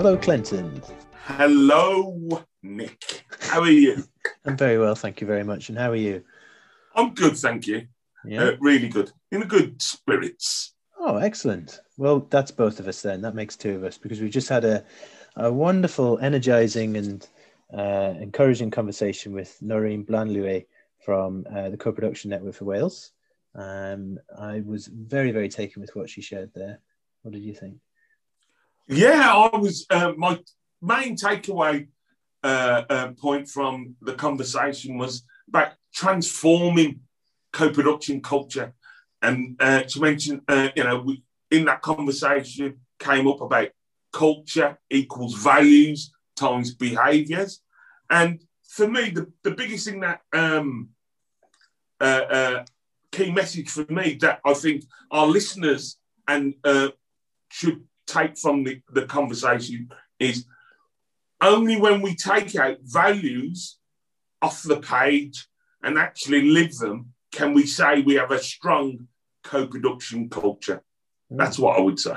[0.00, 0.82] Hello, Clinton.
[1.24, 3.24] Hello, Nick.
[3.40, 4.04] How are you?
[4.44, 5.70] I'm very well, thank you very much.
[5.70, 6.22] And how are you?
[6.94, 7.86] I'm good, thank you.
[8.26, 8.42] Yeah.
[8.42, 9.10] Uh, really good.
[9.32, 10.74] In good spirits.
[10.98, 11.80] Oh, excellent.
[11.96, 13.22] Well, that's both of us then.
[13.22, 14.84] That makes two of us because we've just had a,
[15.36, 17.26] a wonderful, energizing, and
[17.76, 20.66] uh, encouraging conversation with Noreen Blanlouet
[21.04, 23.12] from uh, the Co production Network for Wales.
[23.54, 26.80] Um, I was very, very taken with what she shared there.
[27.22, 27.76] What did you think?
[28.88, 29.86] Yeah, I was.
[29.88, 30.40] Uh, my
[30.82, 31.88] main takeaway
[32.42, 37.00] uh, uh, point from the conversation was about transforming
[37.52, 38.72] co-production culture,
[39.22, 40.40] and uh, to mention,
[40.76, 43.68] you know, we, in that conversation came up about
[44.12, 47.62] culture equals values times behaviours,
[48.08, 50.90] and for me, the, the biggest thing that um,
[52.00, 52.64] uh, uh,
[53.10, 56.88] key message for me that I think our listeners and uh,
[57.48, 60.46] should take from the, the conversation is
[61.40, 63.78] only when we take out values
[64.42, 65.46] off the page
[65.82, 69.06] and actually live them can we say we have a strong
[69.44, 70.82] co-production culture.
[71.30, 72.16] That's what I would say.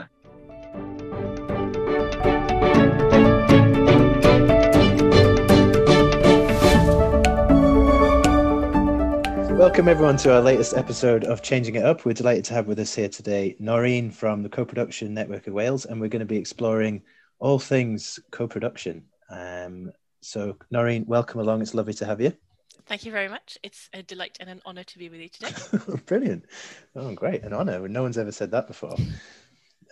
[9.63, 12.03] Welcome everyone to our latest episode of Changing It Up.
[12.03, 15.85] We're delighted to have with us here today Noreen from the Co-production Network of Wales,
[15.85, 17.01] and we're going to be exploring
[17.39, 19.05] all things co-production.
[19.29, 21.61] Um, so, Noreen, welcome along.
[21.61, 22.33] It's lovely to have you.
[22.87, 23.57] Thank you very much.
[23.63, 25.53] It's a delight and an honour to be with you today.
[26.07, 26.43] Brilliant.
[26.93, 27.43] Oh, great.
[27.43, 27.87] An honour.
[27.87, 28.97] No one's ever said that before.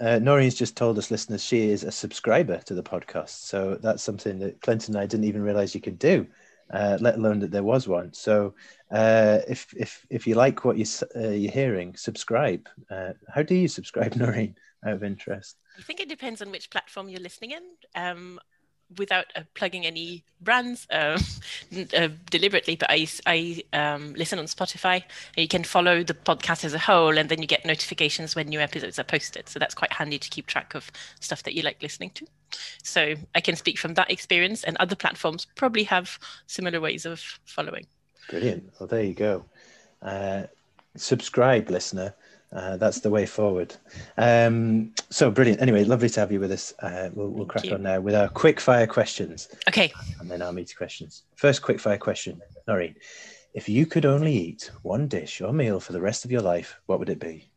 [0.02, 3.46] Uh, Noreen's just told us listeners she is a subscriber to the podcast.
[3.46, 6.28] So that's something that Clinton and I didn't even realize you could do,
[6.72, 8.14] uh, let alone that there was one.
[8.14, 8.54] So
[8.92, 12.68] uh, if, if, if you like what you, uh, you're hearing, subscribe.
[12.90, 15.58] Uh, how do you subscribe, Noreen, out of interest?
[15.78, 17.64] I think it depends on which platform you're listening in.
[17.96, 18.40] Um,
[18.98, 21.20] without uh, plugging any brands uh,
[21.96, 25.04] uh, deliberately, but I, I um, listen on Spotify.
[25.36, 28.60] You can follow the podcast as a whole, and then you get notifications when new
[28.60, 29.50] episodes are posted.
[29.50, 32.28] So that's quite handy to keep track of stuff that you like listening to.
[32.84, 37.20] So I can speak from that experience, and other platforms probably have similar ways of
[37.46, 37.88] following.
[38.30, 38.72] Brilliant.
[38.80, 39.46] Well, there you go.
[40.02, 40.44] Uh,
[40.96, 42.14] subscribe, listener.
[42.54, 43.74] Uh, that's the way forward.
[44.18, 45.62] Um, so brilliant.
[45.62, 46.74] Anyway, lovely to have you with us.
[46.80, 47.74] Uh, we'll, we'll crack you.
[47.74, 49.94] on now with our quick fire questions Okay.
[50.20, 51.24] and then our meaty questions.
[51.36, 52.96] First quick fire question, Noreen.
[53.54, 56.78] If you could only eat one dish or meal for the rest of your life,
[56.88, 57.50] what would it be?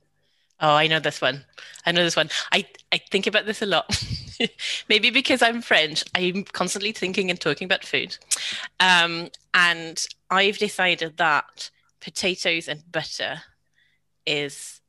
[0.61, 1.45] Oh, I know this one.
[1.85, 2.31] I know this one.
[2.53, 4.01] I, I think about this a lot.
[4.89, 8.17] Maybe because I'm French, I'm constantly thinking and talking about food.
[8.79, 13.43] Um, and I've decided that potatoes and butter
[14.27, 14.81] is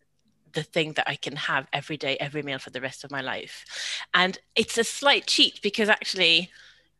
[0.56, 3.22] the thing that I can have every day, every meal for the rest of my
[3.22, 3.66] life.
[4.14, 6.50] And it's a slight cheat because actually,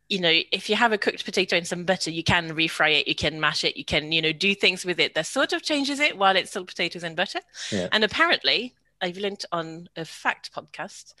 [0.08, 3.08] you know, if you have a cooked potato and some butter, you can refry it,
[3.08, 5.62] you can mash it, you can, you know, do things with it that sort of
[5.62, 7.40] changes it while it's still potatoes and butter.
[7.72, 7.88] Yeah.
[7.90, 11.14] And apparently, I've learned on a fact podcast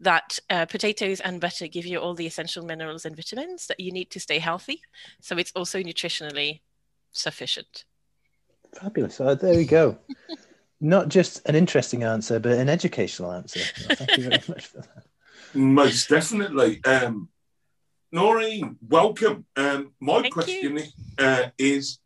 [0.00, 3.92] that uh, potatoes and butter give you all the essential minerals and vitamins that you
[3.92, 4.82] need to stay healthy.
[5.20, 6.60] So it's also nutritionally
[7.12, 7.84] sufficient.
[8.74, 9.20] Fabulous.
[9.20, 9.98] Oh, there we go.
[10.84, 13.60] Not just an interesting answer, but an educational answer.
[13.86, 15.04] Well, thank you very much for that.
[15.54, 16.84] Most definitely.
[16.84, 17.28] Um,
[18.10, 19.46] Noreen, welcome.
[19.56, 20.82] Um, my Thank question
[21.18, 22.00] uh, is,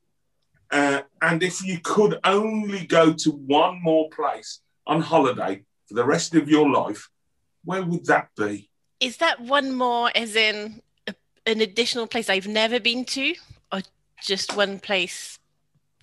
[0.70, 6.04] uh, and if you could only go to one more place on holiday for the
[6.04, 7.09] rest of your life,
[7.65, 8.69] where would that be?
[9.00, 11.15] Is that one more, as in a,
[11.47, 13.34] an additional place I've never been to,
[13.72, 13.81] or
[14.20, 15.38] just one place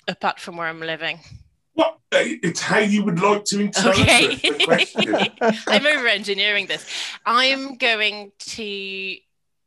[0.08, 1.20] apart from where I'm living?
[1.74, 1.98] What?
[2.12, 4.36] It's how you would like to interpret Okay.
[4.36, 5.28] the question.
[5.68, 6.86] I'm over engineering this.
[7.26, 9.16] I'm going to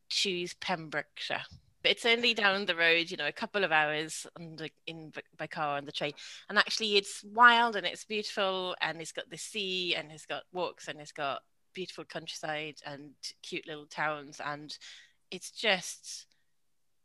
[0.08, 1.42] choose Pembrokeshire.
[1.82, 5.12] But it's only down the road, you know, a couple of hours on the, in
[5.36, 6.12] by car on the train.
[6.48, 10.44] And actually, it's wild and it's beautiful, and it's got the sea, and it's got
[10.52, 11.42] walks, and it's got
[11.74, 13.10] beautiful countryside and
[13.42, 14.76] cute little towns, and
[15.30, 16.26] it's just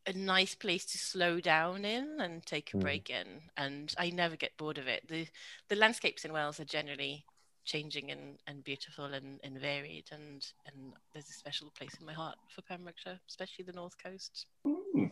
[0.08, 2.82] a nice place to slow down in and take a Mm.
[2.82, 3.42] break in.
[3.58, 5.08] And I never get bored of it.
[5.08, 5.28] the
[5.70, 7.26] The landscapes in Wales are generally
[7.64, 12.14] changing and, and beautiful and, and varied and and there's a special place in my
[12.14, 14.48] heart for Pembrokeshire, especially the north coast.
[14.66, 15.06] Hmm.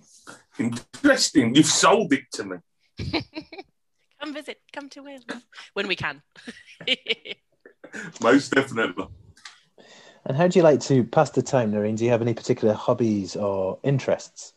[0.58, 1.54] Interesting.
[1.56, 2.58] You've sold it to me.
[4.20, 5.24] come visit, come to Wales
[5.74, 6.24] when we can.
[8.22, 9.06] Most definitely.
[10.26, 11.96] And how do you like to pass the time, Noreen?
[11.96, 14.54] Do you have any particular hobbies or interests?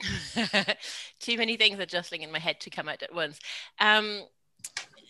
[1.20, 3.38] Too many things are jostling in my head to come out at once.
[3.80, 4.22] Um,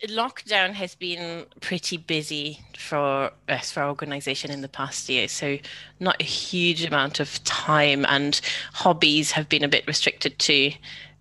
[0.06, 5.58] lockdown has been pretty busy for us for our organization in the past year so
[5.98, 8.40] not a huge amount of time and
[8.74, 10.70] hobbies have been a bit restricted to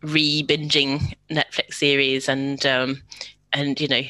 [0.03, 3.01] re-binging netflix series and um,
[3.51, 4.03] and you know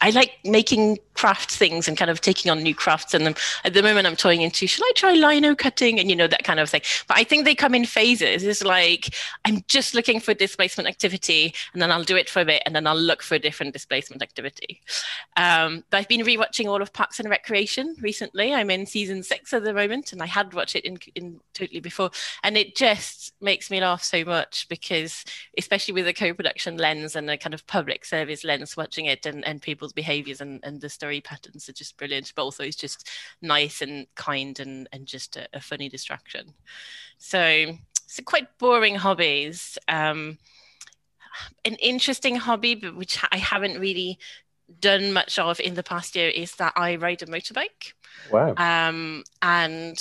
[0.00, 3.14] I like making craft things and kind of taking on new crafts.
[3.14, 6.26] And at the moment, I'm toying into should I try lino cutting and you know
[6.26, 6.82] that kind of thing.
[7.08, 8.44] But I think they come in phases.
[8.44, 9.14] It's like
[9.44, 12.74] I'm just looking for displacement activity, and then I'll do it for a bit, and
[12.74, 14.82] then I'll look for a different displacement activity.
[15.36, 18.54] Um, but I've been rewatching all of Parks and Recreation recently.
[18.54, 21.80] I'm in season six at the moment, and I had watched it in, in totally
[21.80, 22.10] before,
[22.42, 25.24] and it just makes me laugh so much because,
[25.56, 29.44] especially with a co-production lens and a kind of public service lens, watching it and,
[29.46, 32.32] and people's behaviors and, and the story patterns are just brilliant.
[32.34, 33.08] But also it's just
[33.42, 36.54] nice and kind and and just a, a funny distraction.
[37.18, 37.72] So
[38.06, 39.78] so quite boring hobbies.
[39.88, 40.38] Um
[41.64, 44.18] an interesting hobby but which i haven't really
[44.80, 47.92] done much of in the past year is that i ride a motorbike.
[48.30, 48.54] Wow.
[48.56, 49.98] Um and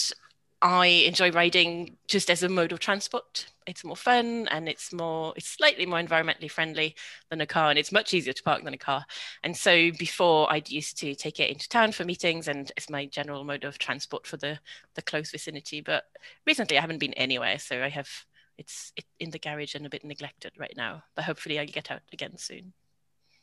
[0.65, 3.53] I enjoy riding just as a mode of transport.
[3.67, 6.95] It's more fun and it's more, it's slightly more environmentally friendly
[7.29, 9.05] than a car, and it's much easier to park than a car.
[9.43, 13.05] And so before I'd used to take it into town for meetings, and it's my
[13.05, 14.57] general mode of transport for the
[14.95, 15.81] the close vicinity.
[15.81, 16.05] But
[16.47, 18.09] recently I haven't been anywhere, so I have
[18.57, 21.03] it's in the garage and a bit neglected right now.
[21.13, 22.73] But hopefully I'll get out again soon.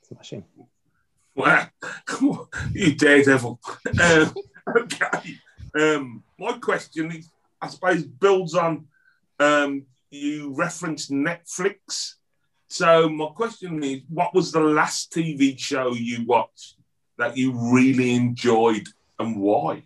[0.09, 0.45] Smashing.
[1.37, 1.69] Wow,
[2.73, 3.61] you daredevil.
[4.01, 4.31] Uh,
[4.77, 5.39] okay.
[5.79, 7.31] Um, my question is,
[7.61, 8.87] I suppose, builds on
[9.39, 12.15] um, you referenced Netflix.
[12.69, 16.77] So my question is, what was the last TV show you watched
[17.19, 18.87] that you really enjoyed
[19.19, 19.85] and why?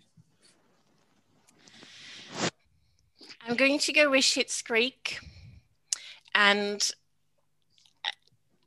[3.47, 5.19] I'm going to go with Schitt's Creek,
[6.35, 6.91] and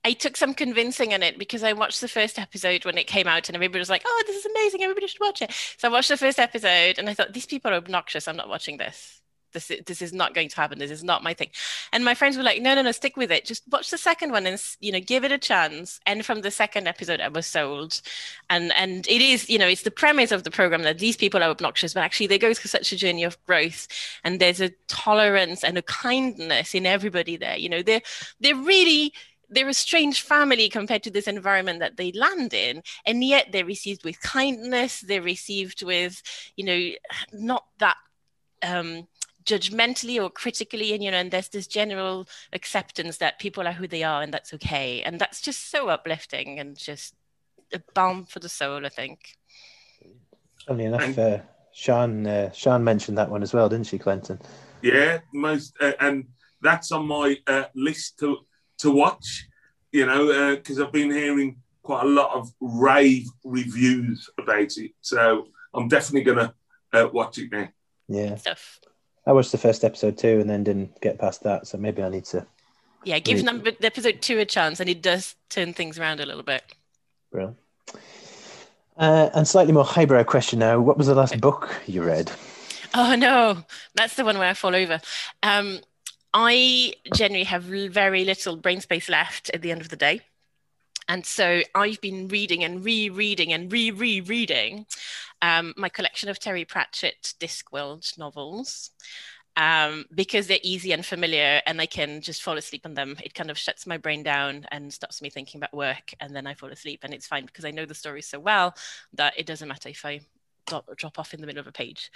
[0.05, 3.27] I took some convincing in it because I watched the first episode when it came
[3.27, 4.83] out and everybody was like, oh, this is amazing.
[4.83, 5.53] Everybody should watch it.
[5.77, 8.27] So I watched the first episode and I thought, these people are obnoxious.
[8.27, 9.21] I'm not watching this.
[9.53, 10.79] This, this is not going to happen.
[10.79, 11.51] This is not my thing.
[11.93, 13.45] And my friends were like, no, no, no, stick with it.
[13.45, 15.99] Just watch the second one and, you know, give it a chance.
[16.07, 18.01] And from the second episode, I was sold.
[18.49, 21.43] And, and it is, you know, it's the premise of the program that these people
[21.43, 23.89] are obnoxious, but actually they go through such a journey of growth.
[24.23, 27.57] And there's a tolerance and a kindness in everybody there.
[27.57, 28.03] You know, they're,
[28.39, 29.13] they're really,
[29.51, 33.65] they're a strange family compared to this environment that they land in and yet they're
[33.65, 36.23] received with kindness they're received with
[36.57, 36.91] you know
[37.33, 37.97] not that
[38.63, 39.07] um
[39.45, 43.89] judgmentally or critically and you know and there's this general acceptance that people are who
[43.89, 45.03] they are and that's okay.
[45.03, 47.15] And that's just so uplifting and just
[47.73, 49.37] a balm for the soul i think.
[50.67, 51.39] Funny enough uh,
[51.73, 54.39] sean uh, sean mentioned that one as well didn't she clinton?
[54.83, 56.27] Yeah most uh, and
[56.61, 58.39] that's on my uh, list to
[58.81, 59.47] to watch,
[59.93, 64.93] you know, because uh, I've been hearing quite a lot of rave reviews about it.
[65.01, 66.55] So I'm definitely going to
[66.93, 67.69] uh, watch it now.
[68.09, 68.37] Yeah.
[68.37, 68.81] Stuff.
[69.27, 71.67] I watched the first episode too and then didn't get past that.
[71.67, 72.47] So maybe I need to.
[73.05, 73.45] Yeah, give read.
[73.45, 76.63] number episode two a chance and it does turn things around a little bit.
[77.31, 77.57] Brilliant.
[78.97, 80.79] Uh, and slightly more highbrow question now.
[80.79, 82.31] What was the last book you read?
[82.95, 85.01] Oh no, that's the one where I fall over.
[85.43, 85.81] Um,
[86.33, 90.21] I generally have very little brain space left at the end of the day.
[91.09, 94.87] And so I've been reading and rereading and re-rereading
[95.43, 98.91] um, my collection of Terry Pratchett Discworld novels
[99.57, 103.17] um, because they're easy and familiar and I can just fall asleep on them.
[103.25, 106.47] It kind of shuts my brain down and stops me thinking about work and then
[106.47, 108.77] I fall asleep and it's fine because I know the story so well
[109.15, 110.21] that it doesn't matter if I
[110.67, 112.13] drop off in the middle of a page.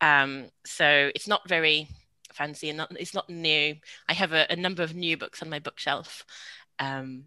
[0.00, 1.88] Um, so it's not very
[2.36, 3.74] fancy and not, it's not new.
[4.08, 6.24] I have a, a, number of new books on my bookshelf,
[6.78, 7.24] um,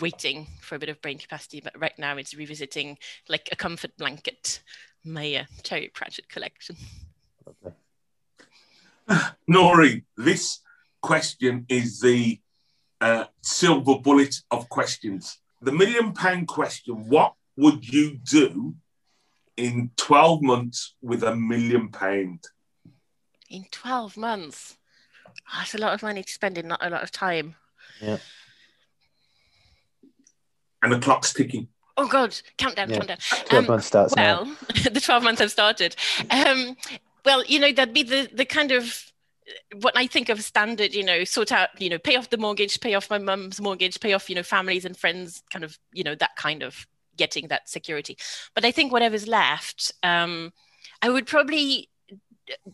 [0.00, 1.60] waiting for a bit of brain capacity.
[1.60, 2.98] But right now, it's revisiting
[3.28, 4.62] like a comfort blanket,
[5.04, 6.76] my uh, Terry Pratchett collection.
[7.46, 7.72] Lovely.
[9.50, 10.60] Nori, this
[11.00, 12.40] question is the
[13.00, 15.38] uh, silver bullet of questions.
[15.62, 18.74] The million pound question: What would you do
[19.56, 22.44] in twelve months with a million pound?
[23.48, 24.76] In 12 months.
[25.54, 27.54] that's a lot of money to spend in not a lot of time.
[28.00, 28.18] Yeah.
[30.82, 31.68] And the clock's ticking.
[31.96, 32.96] Oh God, countdown, yeah.
[32.96, 33.18] countdown.
[33.46, 34.56] 12 um, months starts well, now.
[34.90, 35.96] the 12 months have started.
[36.30, 36.76] Um,
[37.24, 39.04] well, you know, that'd be the, the kind of
[39.80, 42.80] what I think of standard, you know, sort out, you know, pay off the mortgage,
[42.80, 46.04] pay off my mum's mortgage, pay off, you know, families and friends, kind of, you
[46.04, 46.86] know, that kind of
[47.16, 48.16] getting that security.
[48.54, 50.52] But I think whatever's left, um,
[51.02, 51.88] I would probably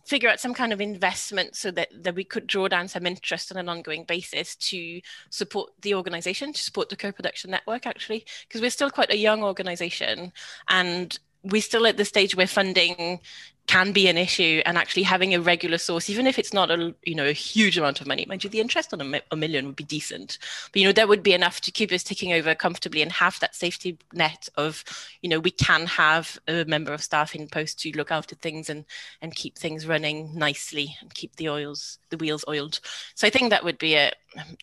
[0.05, 3.51] figure out some kind of investment so that, that we could draw down some interest
[3.51, 8.61] on an ongoing basis to support the organization, to support the co-production network actually, because
[8.61, 10.31] we're still quite a young organization
[10.69, 13.19] and we're still at the stage where funding
[13.67, 16.93] can be an issue and actually having a regular source even if it's not a
[17.03, 19.65] you know a huge amount of money mind you the interest on a, a, million
[19.65, 20.37] would be decent.
[20.71, 23.39] But you know that would be enough to keep us ticking over comfortably and have
[23.39, 24.83] that safety net of
[25.21, 28.69] you know we can have a member of staff in post to look after things
[28.69, 28.85] and
[29.21, 32.79] and keep things running nicely and keep the oils the wheels oiled.
[33.15, 34.11] So i think that would be a,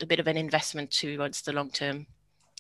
[0.00, 2.06] a bit of an investment towards the long term.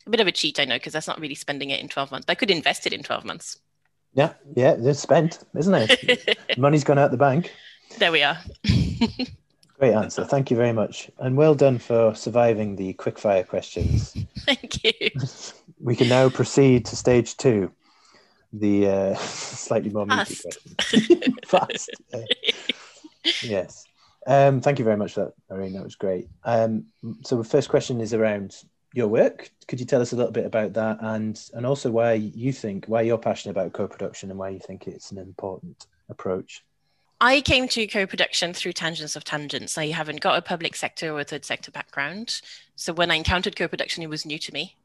[0.06, 2.10] A bit of a cheat i know because that's not really spending it in 12
[2.10, 2.26] months.
[2.28, 3.58] I could invest it in 12 months
[4.14, 6.38] yeah, yeah, it's spent, isn't it?
[6.58, 7.52] Money's gone out the bank.
[7.98, 8.38] There we are.
[9.78, 10.24] Great answer.
[10.24, 11.10] Thank you very much.
[11.18, 14.16] And well done for surviving the quickfire questions.
[14.40, 15.10] Thank you.
[15.84, 17.72] We can now proceed to stage two,
[18.52, 21.38] the uh, slightly more meaty questions.
[21.44, 21.90] Fast.
[22.14, 22.20] Uh,
[23.42, 23.84] yes.
[24.24, 25.72] Um, thank you very much for that, Noreen.
[25.72, 26.28] That was great.
[26.44, 26.84] Um,
[27.24, 28.54] so the first question is around
[28.94, 29.50] your work.
[29.68, 32.86] Could you tell us a little bit about that and and also why you think
[32.86, 36.64] why you're passionate about co-production and why you think it's an important approach?
[37.20, 39.78] I came to co-production through tangents of tangents.
[39.78, 42.40] I haven't got a public sector or third sector background.
[42.74, 44.76] So when I encountered co-production, it was new to me.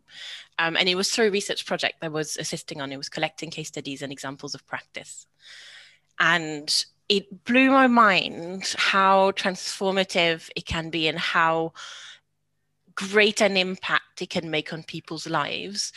[0.60, 2.92] Um, and it was through a research project I was assisting on.
[2.92, 5.26] It was collecting case studies and examples of practice.
[6.20, 11.74] And it blew my mind how transformative it can be and how
[12.98, 15.94] great an impact it can make on people's lives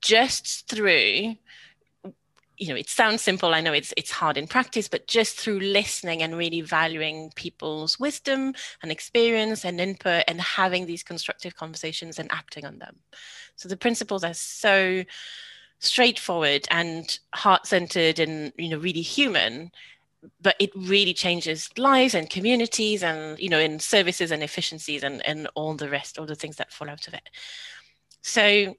[0.00, 1.34] just through
[2.58, 5.58] you know it sounds simple i know it's it's hard in practice but just through
[5.58, 12.20] listening and really valuing people's wisdom and experience and input and having these constructive conversations
[12.20, 12.96] and acting on them.
[13.56, 15.04] So the principles are so
[15.80, 19.72] straightforward and heart-centered and you know really human
[20.40, 25.24] but it really changes lives and communities and you know in services and efficiencies and,
[25.26, 27.28] and all the rest all the things that fall out of it.
[28.22, 28.76] So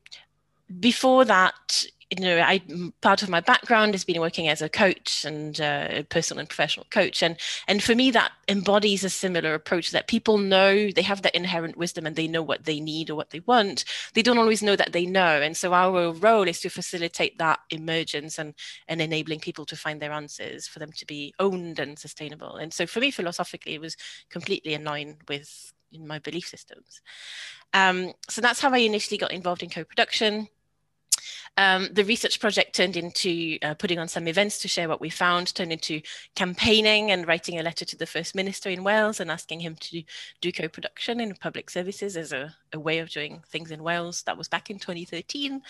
[0.80, 1.86] before that
[2.18, 2.62] you know, I
[3.02, 6.50] part of my background has been working as a coach and uh, a personal and
[6.50, 11.02] professional coach, and and for me that embodies a similar approach that people know they
[11.02, 13.86] have that inherent wisdom and they know what they need or what they want.
[14.14, 17.60] They don't always know that they know, and so our role is to facilitate that
[17.70, 18.54] emergence and
[18.88, 22.56] and enabling people to find their answers for them to be owned and sustainable.
[22.56, 23.98] And so for me, philosophically, it was
[24.30, 27.02] completely in line with my belief systems.
[27.74, 30.48] Um, so that's how I initially got involved in co-production.
[31.58, 35.10] Um, the research project turned into uh, putting on some events to share what we
[35.10, 36.02] found, turned into
[36.36, 40.04] campaigning and writing a letter to the First Minister in Wales and asking him to
[40.42, 44.24] do co-production in public services as a, a, way of doing things in Wales.
[44.24, 45.62] That was back in 2013.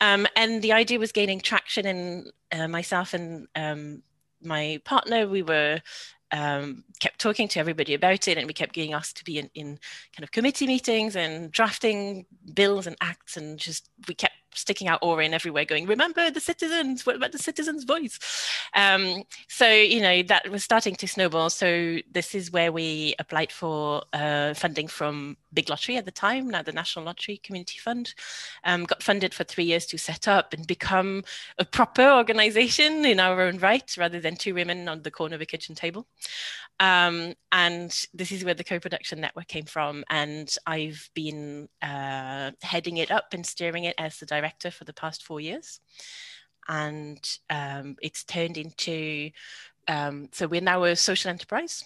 [0.00, 4.02] Um, and the idea was gaining traction and uh, myself and um,
[4.40, 5.80] my partner, we were
[6.32, 9.50] um, kept talking to everybody about it and we kept getting asked to be in,
[9.54, 9.78] in
[10.14, 15.00] kind of committee meetings and drafting bills and acts and just we kept sticking out
[15.02, 17.06] Oren everywhere, going, "Remember the citizens!
[17.06, 18.18] What about the citizens' voice?"
[18.74, 21.50] Um, so you know that was starting to snowball.
[21.50, 26.48] So this is where we applied for uh, funding from Big Lottery at the time,
[26.50, 28.14] now the National Lottery Community Fund.
[28.64, 31.24] Um, got funded for three years to set up and become
[31.58, 35.40] a proper organization in our own right, rather than two women on the corner of
[35.40, 36.06] a kitchen table.
[36.78, 40.04] Um, and this is where the co-production network came from.
[40.10, 44.92] And I've been uh, heading it up and steering it as the director for the
[44.92, 45.80] past four years.
[46.68, 47.18] And
[47.50, 49.30] um, it's turned into,
[49.88, 51.84] um, so we're now a social enterprise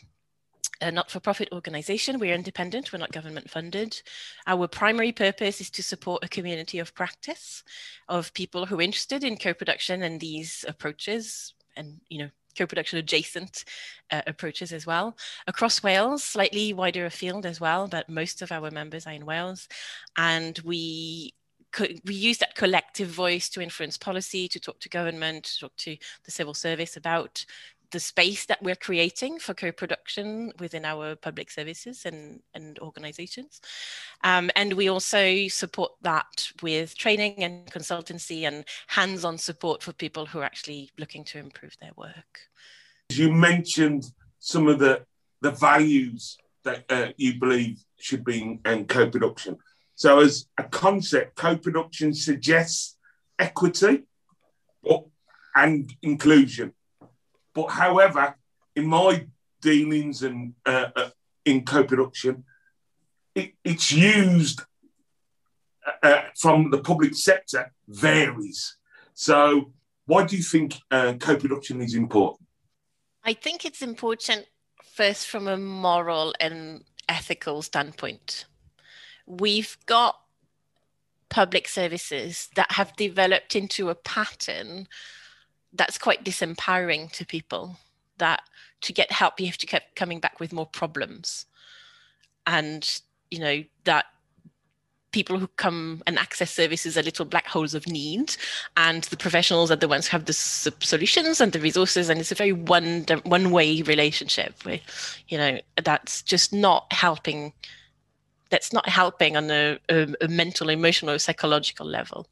[0.80, 2.18] a not-for-profit organization.
[2.18, 4.00] We're independent, we're not government funded.
[4.46, 7.62] Our primary purpose is to support a community of practice
[8.08, 13.64] of people who are interested in co-production and these approaches and you know co-production adjacent
[14.10, 18.70] uh, approaches as well across Wales, slightly wider afield as well, but most of our
[18.70, 19.68] members are in Wales,
[20.16, 21.32] and we
[22.04, 25.96] we use that collective voice to influence policy, to talk to government, to talk to
[26.24, 27.44] the civil service about
[27.90, 33.60] the space that we're creating for co-production within our public services and, and organizations.
[34.22, 40.26] Um, and we also support that with training and consultancy and hands-on support for people
[40.26, 42.48] who are actually looking to improve their work.
[43.10, 44.04] You mentioned
[44.38, 45.04] some of the,
[45.40, 49.58] the values that uh, you believe should be in co-production.
[50.00, 52.96] So as a concept, co-production suggests
[53.38, 54.04] equity
[55.54, 56.72] and inclusion
[57.54, 58.36] but however,
[58.76, 59.26] in my
[59.60, 61.10] dealings and uh, uh,
[61.44, 62.44] in co-production,
[63.34, 64.62] it, it's used
[65.86, 68.76] uh, uh, from the public sector varies.
[69.14, 69.72] So,
[70.06, 72.48] why do you think uh, co-production is important?
[73.24, 74.46] I think it's important
[74.82, 78.46] first from a moral and ethical standpoint.
[79.30, 80.16] We've got
[81.28, 84.88] public services that have developed into a pattern
[85.72, 87.76] that's quite disempowering to people
[88.18, 88.42] that
[88.80, 91.46] to get help you have to keep coming back with more problems.
[92.46, 94.06] And you know that
[95.12, 98.36] people who come and access services are little black holes of need
[98.76, 102.32] and the professionals are the ones who have the solutions and the resources and it's
[102.32, 104.80] a very one one way relationship where
[105.28, 107.52] you know that's just not helping
[108.50, 112.26] that's not helping on a, a, a mental emotional psychological level.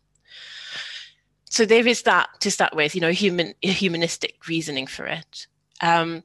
[1.51, 5.47] So there is that to start with you know human humanistic reasoning for it.
[5.81, 6.23] Um,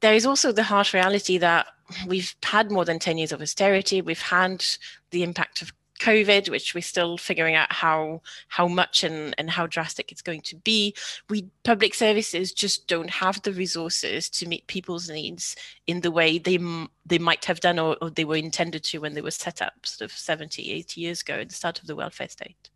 [0.00, 1.66] there is also the harsh reality that
[2.06, 4.02] we've had more than 10 years of austerity.
[4.02, 4.64] We've had
[5.10, 9.66] the impact of COVID, which we're still figuring out how how much and, and how
[9.66, 10.94] drastic it's going to be.
[11.28, 16.38] We public services just don't have the resources to meet people's needs in the way
[16.38, 16.58] they
[17.04, 19.86] they might have done or, or they were intended to when they were set up
[19.86, 22.70] sort of 70, 80 years ago at the start of the welfare state.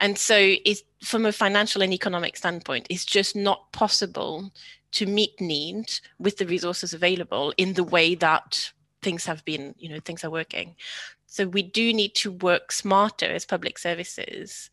[0.00, 0.54] And so
[1.02, 4.50] from a financial and economic standpoint, it's just not possible
[4.92, 8.72] to meet needs with the resources available in the way that
[9.02, 10.76] things have been, you know, things are working.
[11.30, 14.68] So we do need to work smarter as public services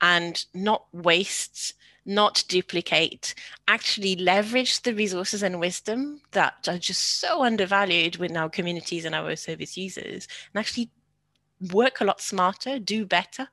[0.00, 3.36] and not waste, not duplicate,
[3.68, 9.14] actually leverage the resources and wisdom that are just so undervalued with our communities and
[9.14, 10.90] our service users and actually
[11.70, 13.46] work a lot smarter, do better.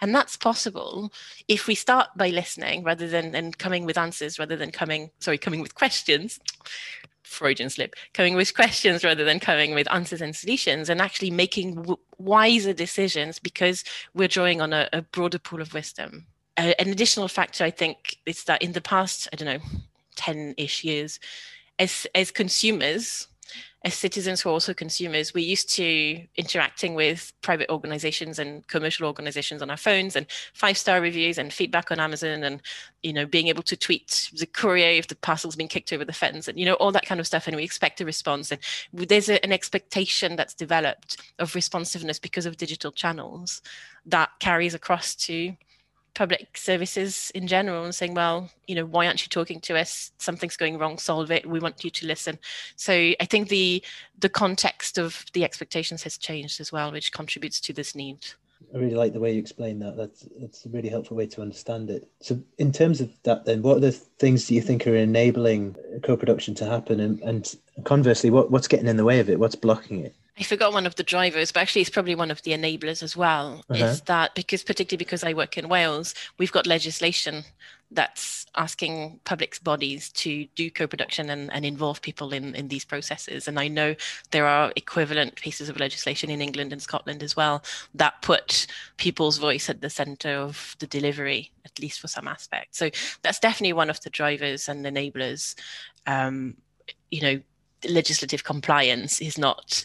[0.00, 1.12] And that's possible
[1.48, 5.36] if we start by listening rather than and coming with answers rather than coming, sorry,
[5.36, 6.40] coming with questions.
[7.30, 11.76] Freudian slip, coming with questions rather than coming with answers and solutions, and actually making
[11.76, 13.84] w- wiser decisions because
[14.14, 16.26] we're drawing on a, a broader pool of wisdom.
[16.56, 19.64] Uh, an additional factor, I think, is that in the past, I don't know,
[20.16, 21.20] 10 ish years,
[21.78, 23.28] as, as consumers,
[23.82, 29.06] as citizens who are also consumers, we're used to interacting with private organizations and commercial
[29.06, 32.60] organizations on our phones and five star reviews and feedback on Amazon and,
[33.02, 36.12] you know, being able to tweet the courier if the parcel's been kicked over the
[36.12, 37.46] fence and, you know, all that kind of stuff.
[37.46, 38.52] And we expect a response.
[38.52, 38.60] And
[38.92, 43.62] there's a, an expectation that's developed of responsiveness because of digital channels
[44.04, 45.54] that carries across to
[46.14, 50.12] public services in general and saying, well, you know, why aren't you talking to us?
[50.18, 51.46] Something's going wrong, solve it.
[51.46, 52.38] We want you to listen.
[52.76, 53.82] So I think the
[54.18, 58.26] the context of the expectations has changed as well, which contributes to this need.
[58.74, 59.96] I really like the way you explain that.
[59.96, 62.08] That's that's a really helpful way to understand it.
[62.20, 65.76] So, in terms of that, then, what are the things do you think are enabling
[66.02, 69.40] co-production to happen, and, and conversely, what, what's getting in the way of it?
[69.40, 70.14] What's blocking it?
[70.40, 73.14] I forgot one of the drivers, but actually it's probably one of the enablers as
[73.14, 73.62] well.
[73.68, 73.84] Uh-huh.
[73.84, 77.44] Is that because particularly because I work in Wales, we've got legislation
[77.90, 83.48] that's asking public bodies to do co-production and, and involve people in, in these processes.
[83.48, 83.94] And I know
[84.30, 87.62] there are equivalent pieces of legislation in England and Scotland as well
[87.94, 92.78] that put people's voice at the center of the delivery, at least for some aspects.
[92.78, 92.90] So
[93.22, 95.54] that's definitely one of the drivers and enablers.
[96.06, 96.56] Um,
[97.10, 97.40] you know,
[97.88, 99.84] legislative compliance is not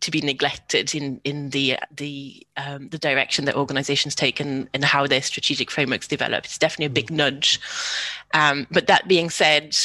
[0.00, 4.84] to be neglected in in the the um, the direction that organizations take and, and
[4.84, 6.44] how their strategic frameworks develop.
[6.44, 7.16] It's definitely a big mm-hmm.
[7.16, 7.60] nudge.
[8.34, 9.76] Um, but that being said,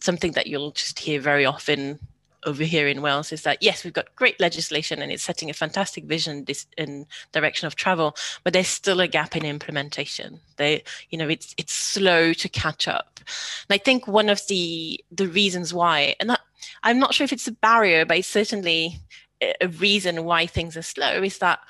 [0.00, 1.98] something that you'll just hear very often
[2.46, 5.54] over here in Wales is that yes, we've got great legislation and it's setting a
[5.54, 10.40] fantastic vision this in direction of travel, but there's still a gap in implementation.
[10.56, 13.20] They, you know, it's it's slow to catch up.
[13.68, 16.40] And I think one of the the reasons why, and that,
[16.82, 18.98] I'm not sure if it's a barrier, but it's certainly
[19.40, 21.60] a reason why things are slow is that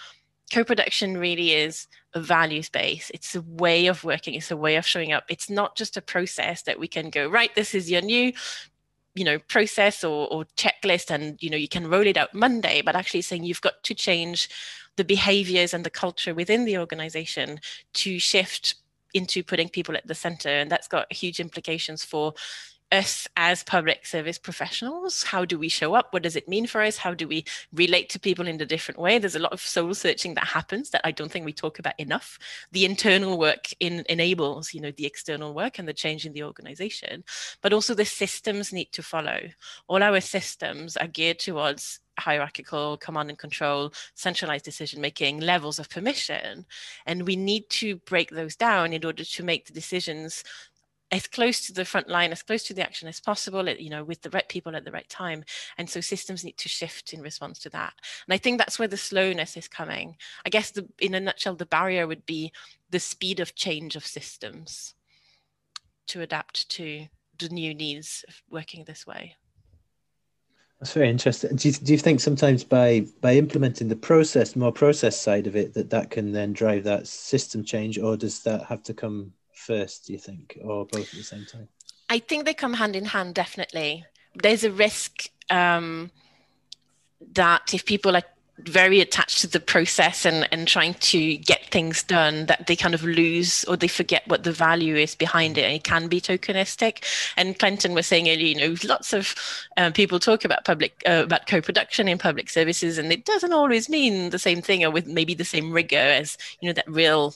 [0.52, 4.34] co-production really is a value space it's a way of working.
[4.34, 5.24] It's a way of showing up.
[5.28, 8.32] It's not just a process that we can go right this is your new
[9.14, 12.80] you know process or, or checklist and you know you can roll it out monday
[12.80, 14.48] but actually saying you've got to change
[14.96, 17.58] the behaviors and the culture within the organization
[17.94, 18.74] to shift
[19.14, 20.48] into putting people at the center.
[20.48, 22.34] And that's got huge implications for
[22.92, 25.22] us as public service professionals.
[25.22, 26.12] How do we show up?
[26.12, 26.96] What does it mean for us?
[26.96, 29.18] How do we relate to people in a different way?
[29.18, 31.98] There's a lot of soul searching that happens that i don't think we talk about
[31.98, 32.38] enough.
[32.72, 36.42] The internal work in, enables you know the external work and the change in the
[36.42, 37.24] organization
[37.62, 39.40] but also the systems need to follow.
[39.88, 45.88] All our systems are geared towards hierarchical command and control, centralized decision making, levels of
[45.88, 46.66] permission.
[47.06, 50.44] And we need to break those down in order to make the decisions
[51.12, 54.04] as close to the front line, as close to the action as possible, you know,
[54.04, 55.44] with the right people at the right time.
[55.76, 57.94] And so systems need to shift in response to that.
[58.26, 60.16] And I think that's where the slowness is coming.
[60.46, 62.52] I guess the, in a nutshell, the barrier would be
[62.90, 64.94] the speed of change of systems
[66.08, 67.06] to adapt to
[67.38, 69.36] the new needs of working this way.
[70.78, 71.56] That's very interesting.
[71.56, 75.54] Do you, do you think sometimes by by implementing the process, more process side of
[75.54, 79.34] it, that that can then drive that system change, or does that have to come
[79.60, 80.06] first?
[80.06, 81.68] Do you think, or both at the same time?
[82.08, 83.34] I think they come hand in hand.
[83.34, 86.10] Definitely, there's a risk um,
[87.34, 88.24] that if people are
[88.66, 92.94] very attached to the process and, and trying to get things done that they kind
[92.94, 95.62] of lose or they forget what the value is behind it.
[95.62, 97.04] And it can be tokenistic.
[97.36, 99.34] And Clinton was saying earlier, you know, lots of
[99.76, 103.88] um, people talk about public uh, about co-production in public services, and it doesn't always
[103.88, 107.34] mean the same thing or with maybe the same rigor as you know that real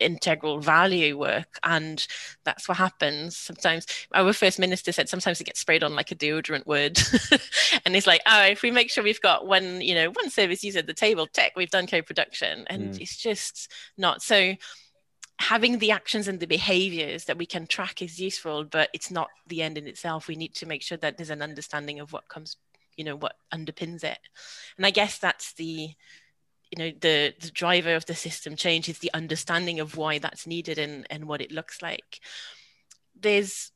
[0.00, 2.06] integral value work and
[2.44, 3.86] that's what happens sometimes.
[4.14, 6.98] Our first minister said sometimes it gets sprayed on like a deodorant would.
[7.84, 10.64] And it's like oh if we make sure we've got one you know one service
[10.64, 12.66] user at the table tech we've done co-production.
[12.68, 13.00] And mm.
[13.00, 14.22] it's just not.
[14.22, 14.54] So
[15.38, 19.28] having the actions and the behaviors that we can track is useful but it's not
[19.46, 20.28] the end in itself.
[20.28, 22.56] We need to make sure that there's an understanding of what comes
[22.96, 24.18] you know what underpins it.
[24.76, 25.90] And i guess that's the
[26.70, 30.46] you know the the driver of the system change is the understanding of why that's
[30.46, 32.20] needed and and what it looks like.
[33.18, 33.72] There's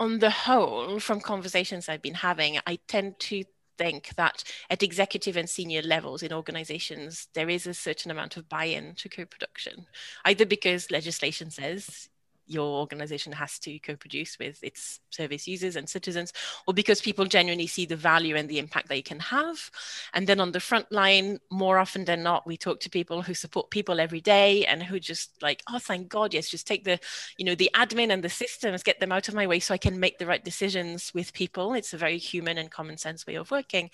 [0.00, 3.44] on the whole from conversations i've been having i tend to
[3.78, 8.48] think that at executive and senior levels in organizations there is a certain amount of
[8.48, 9.86] buy-in to co-production
[10.24, 12.08] either because legislation says
[12.46, 16.32] your organization has to co-produce with its service users and citizens
[16.66, 19.70] or because people genuinely see the value and the impact they can have.
[20.14, 23.34] And then on the front line more often than not we talk to people who
[23.34, 26.98] support people every day and who just like oh thank god yes just take the
[27.36, 29.78] you know the admin and the systems get them out of my way so i
[29.78, 31.74] can make the right decisions with people.
[31.74, 33.90] It's a very human and common sense way of working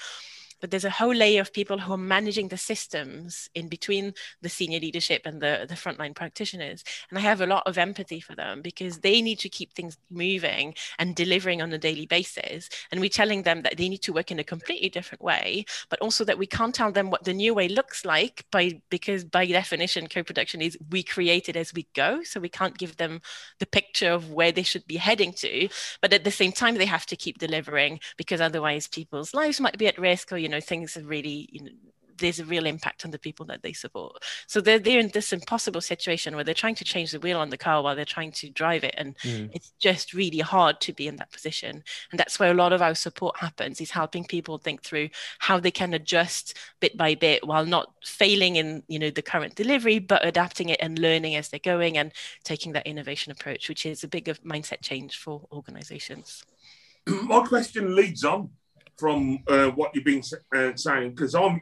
[0.61, 4.49] but there's a whole layer of people who are managing the systems in between the
[4.49, 6.85] senior leadership and the, the frontline practitioners.
[7.11, 9.97] And I have a lot of empathy for them because they need to keep things
[10.11, 12.68] moving and delivering on a daily basis.
[12.90, 16.01] And we're telling them that they need to work in a completely different way, but
[16.01, 19.47] also that we can't tell them what the new way looks like by because by
[19.47, 22.23] definition, co-production is we create it as we go.
[22.23, 23.21] So we can't give them
[23.59, 25.68] the picture of where they should be heading to.
[26.01, 29.79] But at the same time, they have to keep delivering because otherwise people's lives might
[29.79, 31.70] be at risk or you you know things are really you know
[32.16, 34.24] there's a real impact on the people that they support.
[34.48, 37.50] So they're they're in this impossible situation where they're trying to change the wheel on
[37.50, 39.50] the car while they're trying to drive it, and mm.
[39.52, 41.84] it's just really hard to be in that position.
[42.11, 45.61] And that's where a lot of our support happens is helping people think through how
[45.61, 50.00] they can adjust bit by bit while not failing in you know the current delivery,
[50.00, 52.11] but adapting it and learning as they're going and
[52.42, 56.42] taking that innovation approach, which is a big mindset change for organizations.
[57.06, 58.50] My question leads on
[58.98, 60.22] from uh, what you've been
[60.54, 61.61] uh, saying because I'm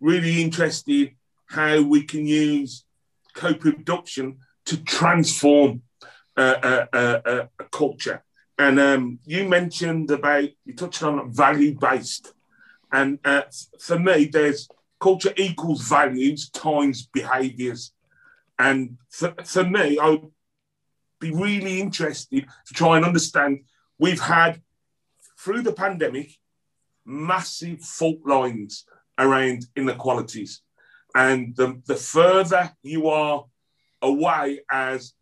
[0.00, 1.12] really interested
[1.46, 2.84] how we can use
[3.34, 5.82] co-production to transform
[6.36, 8.22] uh, a culture.
[8.58, 12.32] And um, you mentioned about you touched on value-based,
[12.90, 13.42] and uh,
[13.78, 14.68] for me, there's
[14.98, 17.92] culture equals values times behaviours.
[18.58, 20.30] And for, for me, I would
[21.20, 23.64] be really interested to try and understand.
[23.98, 24.62] We've had
[25.38, 26.38] through the pandemic
[27.06, 28.84] massive fault lines
[29.18, 30.62] around inequalities.
[31.14, 33.44] And the, the further you are
[34.02, 35.14] away as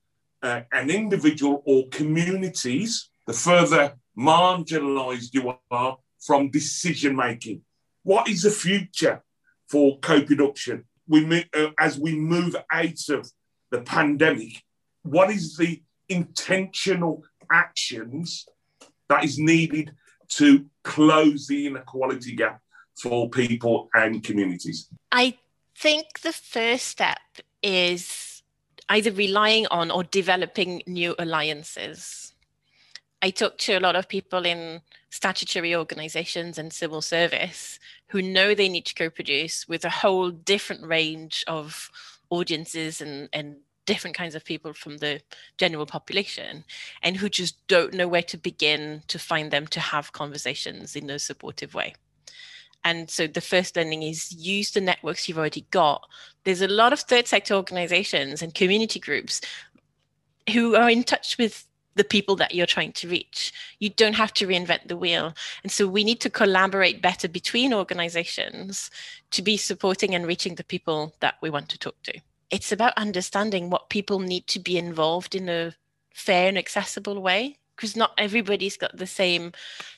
[0.43, 7.63] uh, an individual or communities, the further marginalized you are from decision making.
[8.03, 9.23] What is the future
[9.69, 10.85] for co-production?
[11.07, 13.31] We uh, as we move out of
[13.71, 14.63] the pandemic.
[15.03, 18.47] What is the intentional actions
[19.09, 19.93] that is needed
[20.31, 22.61] to close the inequality gap
[23.01, 24.89] for people and communities?
[25.13, 25.39] I
[25.77, 27.19] think the first step
[27.63, 28.43] is
[28.89, 32.35] either relying on or developing new alliances.
[33.23, 38.55] I talk to a lot of people in statutory organizations and civil service who know
[38.55, 41.91] they need to co produce with a whole different range of
[42.31, 45.21] audiences and, and different kinds of people from the
[45.59, 46.65] general population
[47.03, 51.11] and who just don't know where to begin to find them to have conversations in
[51.11, 51.95] a supportive way.
[52.85, 56.07] And so the first learning is use the networks you've already got.
[56.45, 59.41] There's a lot of third sector organizations and community groups
[60.53, 63.53] who are in touch with the people that you're trying to reach.
[63.79, 65.33] You don't have to reinvent the wheel.
[65.63, 68.91] And so we need to collaborate better between organizations
[69.31, 72.21] to be supporting and reaching the people that we want to talk to
[72.55, 75.75] it's about understanding what people need to be involved in a
[76.15, 79.51] fair and accessible way because not everybody's got the same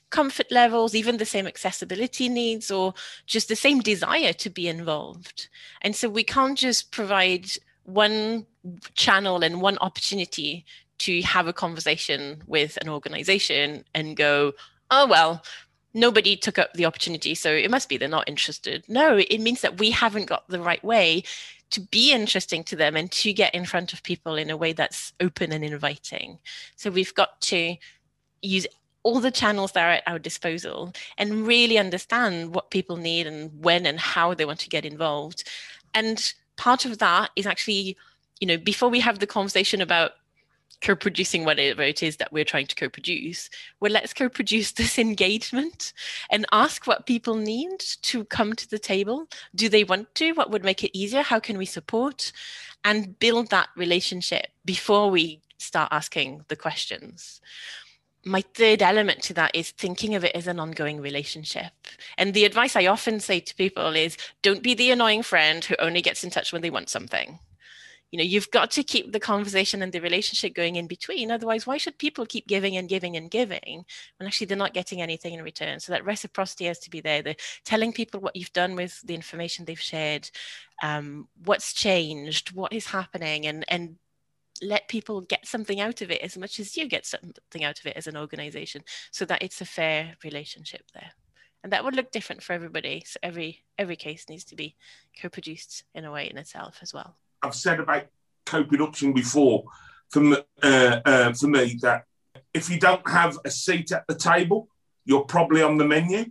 [0.09, 2.95] comfort levels, even the same accessibility needs, or
[3.27, 5.49] just the same desire to be involved.
[5.83, 7.47] And so we can't just provide
[7.83, 8.47] one
[8.95, 10.65] channel and one opportunity
[11.01, 14.53] to have a conversation with an organization and go,
[14.91, 15.43] oh, well,
[15.97, 18.85] nobody took up the opportunity, so it must be they're not interested.
[18.87, 21.25] No, it means that we haven't got the right way
[21.71, 24.73] to be interesting to them and to get in front of people in a way
[24.73, 26.39] that's open and inviting.
[26.77, 27.77] So we've got to
[28.43, 28.67] use
[29.03, 33.51] all the channels that are at our disposal and really understand what people need and
[33.65, 35.45] when and how they want to get involved.
[35.95, 37.97] And part of that is actually,
[38.39, 40.13] you know, before we have the conversation about
[40.81, 43.49] co-producing whatever it is that we're trying to co-produce
[43.81, 45.93] well let's co-produce this engagement
[46.31, 49.29] and ask what people need to come to the table.
[49.55, 50.33] Do they want to?
[50.33, 51.23] What would make it easier?
[51.23, 52.33] How can we support?
[52.85, 57.41] And build that relationship before we start asking the questions.
[58.25, 61.73] My third element to that is thinking of it as an ongoing relationship.
[62.19, 65.77] And the advice I often say to people is don't be the annoying friend who
[65.79, 67.39] only gets in touch when they want something
[68.11, 71.31] you know you've got to keep the conversation and the relationship going in between.
[71.31, 73.85] Otherwise why should people keep giving and giving and giving
[74.17, 75.81] when actually they're not getting anything in return?
[75.81, 77.23] So that reciprocity has to be there.
[77.23, 80.31] The telling people what you've done with the information they've shared
[80.83, 83.97] um, what's changed what is happening and and
[84.63, 87.87] let people get something out of it as much as you get something out of
[87.87, 91.11] it as an organization so that it's a fair relationship there.
[91.63, 93.03] And that would look different for everybody.
[93.05, 94.77] So every every case needs to be
[95.21, 97.17] co-produced in a way in itself as well
[97.47, 98.07] I've said about
[98.45, 99.65] co-production before,
[100.11, 102.05] for, uh, uh, for me, that
[102.53, 104.69] if you don't have a seat at the table,
[105.05, 106.27] you're probably on the menu.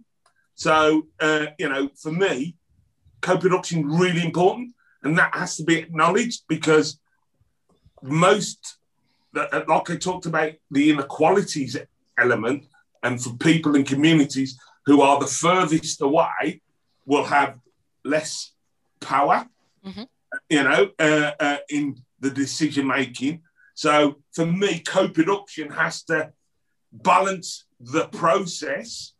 [0.55, 2.55] So, uh, you know, for me,
[3.21, 4.73] co-production is really important,
[5.03, 6.99] and that has to be acknowledged because
[8.01, 8.77] most,
[9.33, 11.77] like I talked about, the inequalities
[12.17, 12.65] element,
[13.03, 16.61] and for people and communities who are the furthest away,
[17.05, 17.59] will have
[18.03, 18.51] less
[18.99, 19.47] power.
[19.85, 20.03] Mm-hmm
[20.49, 23.41] you know, uh, uh, in the decision making.
[23.73, 26.31] So for me, co-production has to
[26.91, 29.13] balance the process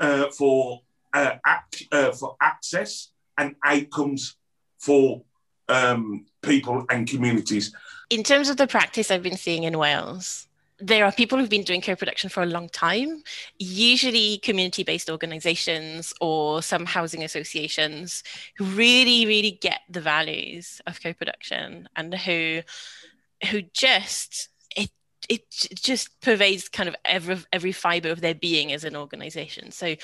[0.00, 0.80] uh, for
[1.12, 4.36] uh, ac- uh, for access and outcomes
[4.78, 5.22] for
[5.68, 7.72] um, people and communities.
[8.10, 10.48] In terms of the practice I've been seeing in Wales,
[10.86, 13.22] there are people who've been doing co-production for a long time.
[13.58, 18.22] Usually community-based organizations or some housing associations
[18.58, 22.60] who really really get the values of co-production and who
[23.50, 24.90] who just it
[25.30, 29.70] it just pervades kind of every every fiber of their being as an organization.
[29.70, 29.96] So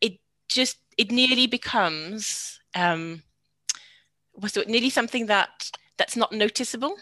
[0.00, 3.22] it just it nearly becomes um
[4.32, 6.96] what's it nearly something that that's not noticeable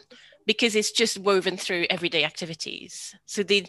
[0.47, 3.15] because it's just woven through everyday activities.
[3.27, 3.67] So they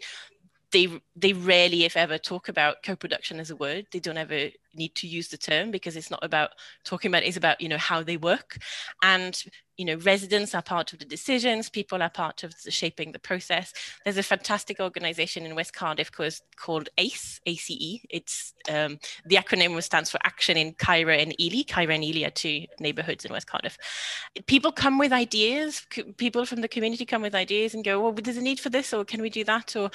[0.71, 3.87] they they rarely, if ever, talk about co-production as a word.
[3.91, 6.51] They don't ever need to use the term because it's not about
[6.83, 7.23] talking about.
[7.23, 8.57] It's about you know how they work,
[9.01, 9.41] and
[9.77, 11.69] you know residents are part of the decisions.
[11.69, 13.73] People are part of the shaping the process.
[14.03, 18.01] There's a fantastic organisation in West Cardiff called, called ACE, ACE.
[18.09, 21.63] It's um, the acronym stands for Action in Caerau and Ely.
[21.63, 23.77] Caerau and Ely are two neighbourhoods in West Cardiff.
[24.47, 25.85] People come with ideas.
[26.17, 28.93] People from the community come with ideas and go, "Well, there's a need for this,
[28.93, 29.91] or can we do that?" Or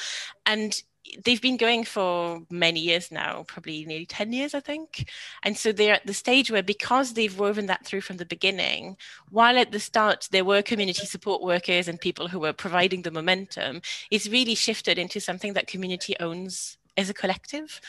[0.47, 0.83] and
[1.25, 5.11] they've been going for many years now, probably nearly 10 years, I think.
[5.43, 8.97] And so they're at the stage where, because they've woven that through from the beginning,
[9.31, 13.11] while at the start there were community support workers and people who were providing the
[13.11, 17.81] momentum, it's really shifted into something that community owns as a collective.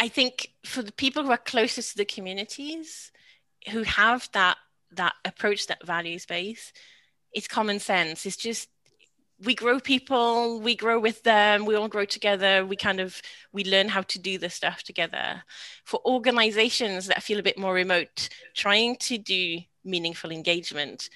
[0.00, 3.10] I think for the people who are closest to the communities,
[3.70, 4.58] who have that
[4.92, 6.72] that approach, that values base,
[7.32, 8.26] it's common sense.
[8.26, 8.68] It's just
[9.42, 13.20] we grow people we grow with them we all grow together we kind of
[13.52, 15.42] we learn how to do this stuff together.
[15.84, 21.08] For organizations that feel a bit more remote trying to do meaningful engagement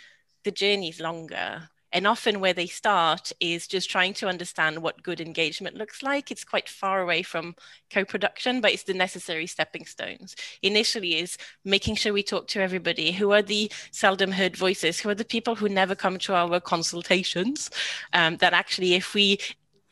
[0.45, 5.03] the journey is longer and often where they start is just trying to understand what
[5.03, 6.31] good engagement looks like.
[6.31, 7.55] It's quite far away from
[7.91, 10.37] co-production, but it's the necessary stepping stones.
[10.63, 13.13] Initially is making sure we talk to everybody.
[13.13, 15.01] Who are the seldom heard voices?
[15.01, 17.71] Who are the people who never come to our consultations?
[18.13, 19.39] Um, that actually, if we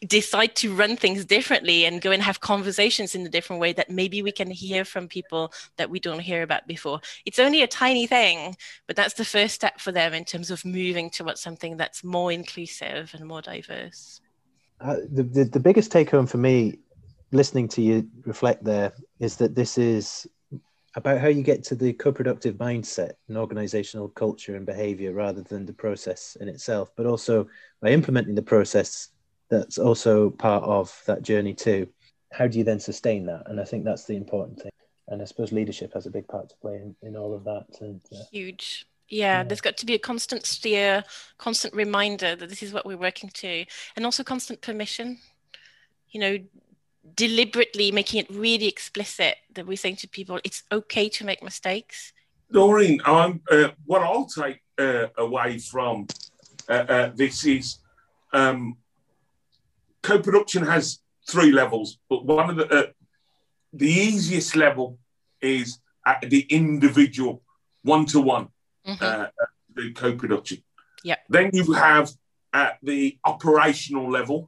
[0.06, 3.90] decide to run things differently and go and have conversations in a different way that
[3.90, 7.00] maybe we can hear from people that we don't hear about before.
[7.24, 8.56] It's only a tiny thing,
[8.86, 12.30] but that's the first step for them in terms of moving towards something that's more
[12.30, 14.20] inclusive and more diverse.
[14.80, 16.78] Uh, the, the, the biggest take home for me,
[17.32, 20.26] listening to you reflect there, is that this is
[20.94, 25.66] about how you get to the co-productive mindset and organizational culture and behavior rather than
[25.66, 27.46] the process in itself but also
[27.82, 29.10] by implementing the process
[29.48, 31.88] that's also part of that journey too.
[32.32, 33.44] How do you then sustain that?
[33.46, 34.72] And I think that's the important thing.
[35.08, 37.66] And I suppose leadership has a big part to play in, in all of that.
[37.80, 41.04] And uh, huge, yeah, there's got to be a constant steer,
[41.38, 45.18] constant reminder that this is what we're working to, and also constant permission.
[46.10, 46.38] You know,
[47.14, 52.12] deliberately making it really explicit that we're saying to people it's okay to make mistakes.
[52.50, 56.06] Doreen, I'm, uh, what I'll take uh, away from
[56.68, 57.78] uh, uh this is
[58.32, 58.76] um,
[60.08, 60.84] co-production has
[61.30, 62.86] three levels, but one of the uh,
[63.82, 64.98] the easiest level
[65.40, 65.68] is
[66.04, 67.34] at the individual
[67.82, 68.46] one-to-one
[68.86, 69.04] mm-hmm.
[69.04, 69.26] uh,
[69.74, 70.58] the co-production.
[71.04, 71.18] Yeah.
[71.28, 72.06] Then you have
[72.52, 74.38] at the operational level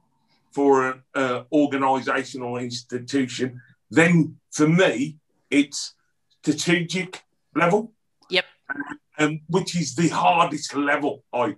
[0.51, 3.61] for an uh, organisational institution.
[3.99, 5.17] Then for me,
[5.49, 5.95] it's
[6.41, 7.23] strategic
[7.55, 7.91] level.
[8.29, 8.45] Yep.
[9.17, 11.55] Um, which is the hardest level, I,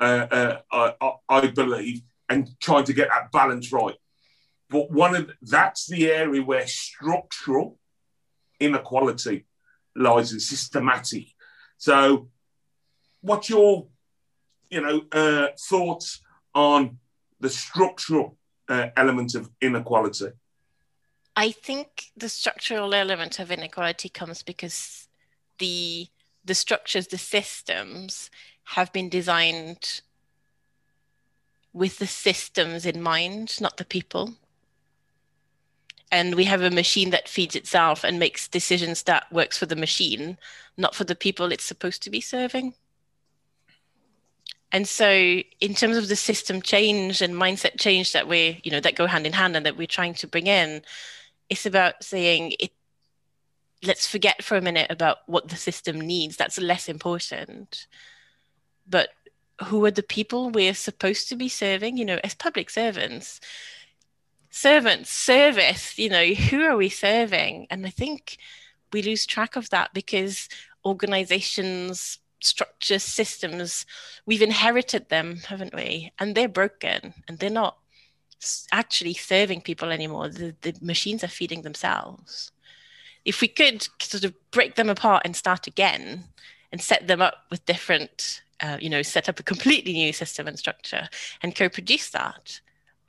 [0.00, 3.96] uh, uh, I, I believe, and trying to get that balance right.
[4.70, 7.78] But one of that's the area where structural
[8.60, 9.46] inequality
[9.94, 11.26] lies and systematic.
[11.76, 12.28] So,
[13.20, 13.86] what's your,
[14.70, 16.20] you know, uh, thoughts
[16.54, 16.98] on
[17.40, 18.36] the structural
[18.68, 20.28] uh, element of inequality?
[21.36, 25.08] I think the structural element of inequality comes because
[25.58, 26.08] the
[26.44, 28.30] the structures, the systems
[28.64, 30.02] have been designed
[31.74, 34.34] with the systems in mind, not the people.
[36.10, 39.76] And we have a machine that feeds itself and makes decisions that works for the
[39.76, 40.38] machine,
[40.76, 42.74] not for the people it's supposed to be serving.
[44.70, 45.10] And so,
[45.60, 49.06] in terms of the system change and mindset change that we, you know, that go
[49.06, 50.82] hand in hand and that we're trying to bring in,
[51.50, 52.72] it's about saying it.
[53.82, 56.36] Let's forget for a minute about what the system needs.
[56.36, 57.86] That's less important.
[58.88, 59.10] But
[59.62, 61.96] who are the people we're supposed to be serving?
[61.96, 63.40] You know, as public servants,
[64.50, 65.98] servants, service.
[65.98, 67.66] You know, who are we serving?
[67.70, 68.38] And I think
[68.92, 70.48] we lose track of that because
[70.84, 73.86] organizations structures, systems,
[74.26, 76.12] we've inherited them, haven't we?
[76.18, 77.78] And they're broken and they're not
[78.72, 80.28] actually serving people anymore.
[80.28, 82.52] The, the machines are feeding themselves.
[83.24, 86.24] If we could sort of break them apart and start again
[86.70, 90.46] and set them up with different, uh, you know, set up a completely new system
[90.46, 91.08] and structure
[91.42, 92.60] and co produce that,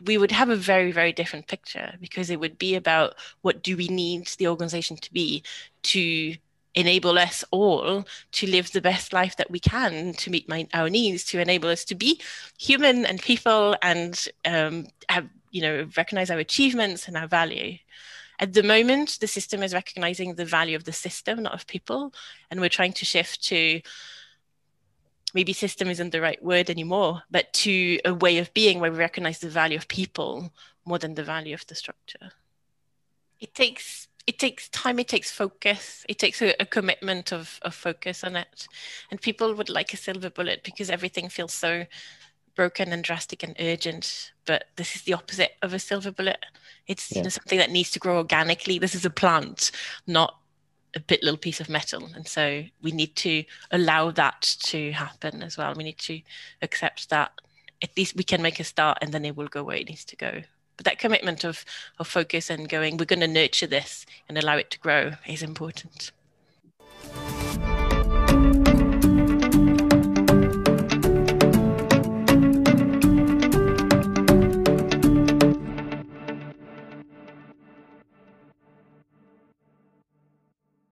[0.06, 3.78] we would have a very very different picture because it would be about what do
[3.78, 5.42] we need the organization to be
[5.84, 6.36] to
[6.74, 10.90] enable us all to live the best life that we can to meet my, our
[10.90, 12.20] needs to enable us to be
[12.60, 17.78] human and people and um, have you know recognize our achievements and our value.
[18.38, 22.14] At the moment the system is recognizing the value of the system not of people
[22.52, 23.80] and we're trying to shift to
[25.36, 28.98] maybe system isn't the right word anymore but to a way of being where we
[28.98, 30.52] recognize the value of people
[30.86, 32.32] more than the value of the structure.
[33.40, 37.76] It takes it takes time it takes focus it takes a, a, commitment of, of
[37.76, 38.68] focus on it.
[39.12, 41.86] And people would like a silver bullet because everything feels so
[42.56, 46.46] broken and drastic and urgent but this is the opposite of a silver bullet.
[46.88, 47.18] It's yeah.
[47.18, 48.80] you know, something that needs to grow organically.
[48.80, 49.72] This is a plant
[50.08, 50.38] not
[50.96, 52.10] a bit little piece of metal.
[52.16, 55.74] And so we need to allow that to happen as well.
[55.76, 56.22] We need to
[56.62, 57.32] accept that
[57.84, 60.06] at least we can make a start and then it will go where it needs
[60.06, 60.42] to go.
[60.78, 61.64] But that commitment of
[62.00, 65.42] of focus and going we're going to nurture this and allow it to grow is
[65.42, 66.12] important